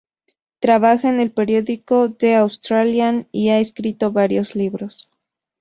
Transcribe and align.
Trabaja 0.59 1.11
en 1.11 1.19
el 1.19 1.31
periódico 1.31 2.09
"The 2.11 2.33
Australian" 2.37 3.27
y 3.31 3.49
ha 3.49 3.59
escrito 3.59 4.11
varios 4.11 4.55
libros. 4.55 5.11